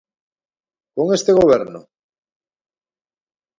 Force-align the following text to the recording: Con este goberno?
Con 0.95 1.07
este 1.17 1.31
goberno? 1.39 1.81